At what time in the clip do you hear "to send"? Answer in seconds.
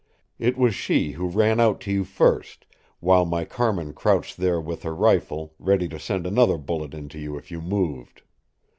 5.89-6.25